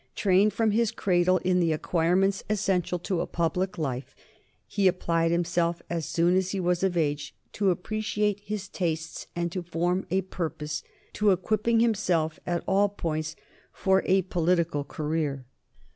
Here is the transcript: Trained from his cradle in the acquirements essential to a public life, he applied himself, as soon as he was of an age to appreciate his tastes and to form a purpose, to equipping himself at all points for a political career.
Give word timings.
Trained 0.15 0.51
from 0.51 0.71
his 0.71 0.89
cradle 0.89 1.37
in 1.43 1.59
the 1.59 1.71
acquirements 1.71 2.43
essential 2.49 2.97
to 2.97 3.21
a 3.21 3.27
public 3.27 3.77
life, 3.77 4.15
he 4.65 4.87
applied 4.87 5.29
himself, 5.29 5.83
as 5.91 6.07
soon 6.07 6.35
as 6.35 6.49
he 6.49 6.59
was 6.59 6.81
of 6.81 6.95
an 6.95 7.03
age 7.03 7.35
to 7.53 7.69
appreciate 7.69 8.39
his 8.39 8.67
tastes 8.67 9.27
and 9.35 9.51
to 9.51 9.61
form 9.61 10.07
a 10.09 10.21
purpose, 10.21 10.81
to 11.13 11.29
equipping 11.29 11.81
himself 11.81 12.39
at 12.47 12.63
all 12.65 12.89
points 12.89 13.35
for 13.71 14.01
a 14.07 14.23
political 14.23 14.83
career. 14.83 15.45